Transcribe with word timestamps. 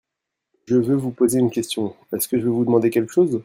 Je 0.65 0.77
veux 0.77 0.95
vous 0.95 1.11
poser 1.11 1.37
une 1.37 1.51
question 1.51 1.95
/ 2.03 2.11
Est-ce 2.11 2.27
que 2.27 2.39
je 2.39 2.45
veux 2.45 2.49
vous 2.49 2.65
demander 2.65 2.89
quelque 2.89 3.11
chose? 3.13 3.39